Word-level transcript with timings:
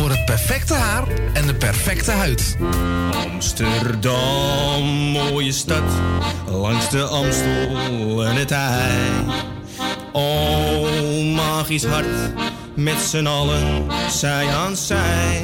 voor 0.00 0.10
het 0.10 0.24
perfecte 0.24 0.74
haar 0.74 1.08
en 1.32 1.46
de 1.46 1.54
perfecte 1.54 2.10
huid. 2.10 2.56
Amsterdam, 3.32 4.84
mooie 5.12 5.52
stad, 5.52 5.82
langs 6.50 6.90
de 6.90 7.02
Amstel 7.02 8.24
en 8.24 8.36
het 8.36 8.50
IJ. 8.50 9.00
Oh, 10.12 11.34
magisch 11.34 11.84
hart, 11.84 12.32
met 12.74 12.98
z'n 12.98 13.26
allen, 13.26 13.86
zij 14.10 14.48
aan 14.48 14.76
zij. 14.76 15.42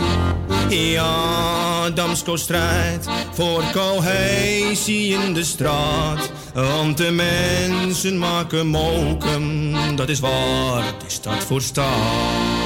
Ja, 0.68 1.90
Damsko 1.90 2.36
strijdt 2.36 3.08
voor 3.32 3.64
cohesie 3.72 5.18
in 5.18 5.34
de 5.34 5.44
straat. 5.44 6.30
Want 6.54 6.96
de 6.96 7.10
mensen 7.10 8.18
maken 8.18 8.66
mokum, 8.66 9.74
dat 9.96 10.08
is 10.08 10.20
waar 10.20 10.82
die 10.98 11.10
stad 11.10 11.44
voor 11.44 11.62
staat. 11.62 12.65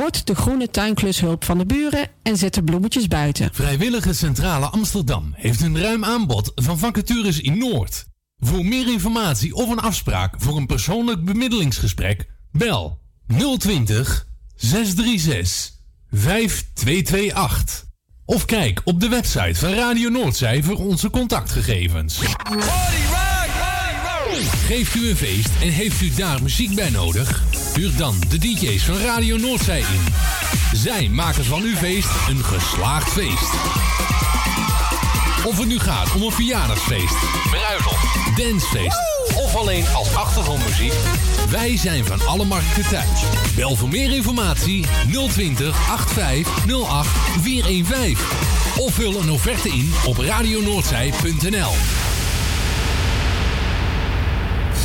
Word 0.00 0.26
de 0.26 0.34
groene 0.34 0.70
tuinklushulp 0.70 1.44
van 1.44 1.58
de 1.58 1.66
buren 1.66 2.08
en 2.22 2.36
zet 2.36 2.54
de 2.54 2.62
bloemetjes 2.62 3.08
buiten. 3.08 3.50
Vrijwillige 3.52 4.12
Centrale 4.12 4.66
Amsterdam 4.66 5.32
heeft 5.36 5.60
een 5.60 5.78
ruim 5.78 6.04
aanbod 6.04 6.52
van 6.54 6.78
vacatures 6.78 7.40
in 7.40 7.58
Noord. 7.58 8.04
Voor 8.38 8.64
meer 8.64 8.88
informatie 8.88 9.54
of 9.54 9.70
een 9.70 9.80
afspraak 9.80 10.34
voor 10.38 10.56
een 10.56 10.66
persoonlijk 10.66 11.24
bemiddelingsgesprek, 11.24 12.28
bel 12.52 13.00
020 13.58 14.26
636 14.54 15.70
5228. 16.10 17.84
Of 18.24 18.44
kijk 18.44 18.80
op 18.84 19.00
de 19.00 19.08
website 19.08 19.54
van 19.54 19.72
Radio 19.72 20.08
Noordzij 20.08 20.62
voor 20.62 20.76
onze 20.78 21.10
contactgegevens. 21.10 22.18
Geeft 24.66 24.94
u 24.94 25.08
een 25.08 25.16
feest 25.16 25.50
en 25.62 25.68
heeft 25.68 26.00
u 26.00 26.14
daar 26.14 26.42
muziek 26.42 26.74
bij 26.74 26.90
nodig? 26.90 27.42
Huur 27.74 27.96
dan 27.96 28.16
de 28.28 28.38
DJ's 28.38 28.84
van 28.84 28.96
Radio 28.98 29.36
Noordzij 29.36 29.80
in. 29.80 30.04
Zij 30.72 31.08
maken 31.08 31.44
van 31.44 31.62
uw 31.62 31.74
feest 31.74 32.08
een 32.28 32.44
geslaagd 32.44 33.12
feest. 33.12 33.52
Of 35.44 35.58
het 35.58 35.68
nu 35.68 35.78
gaat 35.78 36.14
om 36.14 36.22
een 36.22 36.32
verjaardagsfeest, 36.32 37.16
bruiloft, 37.50 38.36
dancefeest 38.36 39.00
of 39.36 39.56
alleen 39.56 39.86
als 39.94 40.14
achtergrondmuziek. 40.14 40.92
Wij 41.50 41.76
zijn 41.76 42.04
van 42.04 42.26
alle 42.26 42.44
markten 42.44 42.88
thuis. 42.88 43.22
Bel 43.56 43.76
voor 43.76 43.88
meer 43.88 44.12
informatie 44.12 44.86
020 45.28 45.90
8508 45.90 47.08
415. 47.40 48.16
Of 48.78 48.94
vul 48.94 49.20
een 49.20 49.30
offerte 49.30 49.68
in 49.68 49.92
op 50.06 50.16
radionoordzij.nl. 50.18 51.99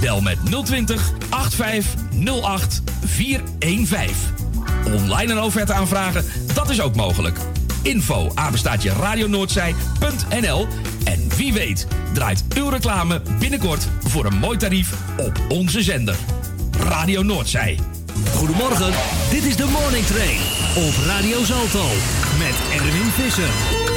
Bel 0.00 0.20
met 0.20 0.38
020 0.64 1.12
8508 1.30 2.82
415. 3.04 4.16
Online 4.86 5.32
een 5.32 5.40
offerte 5.40 5.72
aanvragen, 5.72 6.24
dat 6.54 6.70
is 6.70 6.80
ook 6.80 6.96
mogelijk. 6.96 7.38
Info 7.82 8.30
apenstaatje 8.34 8.92
radionoordzij.nl 8.92 10.66
En 11.04 11.28
wie 11.36 11.52
weet 11.52 11.86
draait 12.12 12.44
uw 12.56 12.68
reclame 12.68 13.22
binnenkort 13.38 13.88
voor 14.02 14.24
een 14.24 14.38
mooi 14.38 14.58
tarief 14.58 14.92
op 15.16 15.40
onze 15.48 15.82
zender. 15.82 16.16
Radio 16.78 17.22
Noordzij. 17.22 17.78
Goedemorgen, 18.34 18.92
dit 19.30 19.44
is 19.44 19.56
de 19.56 19.64
Morning 19.64 20.06
Train 20.06 20.38
op 20.86 20.94
Radio 21.06 21.44
Zalto 21.44 21.86
met 22.38 22.54
Erwin 22.72 23.10
Visser. 23.10 23.93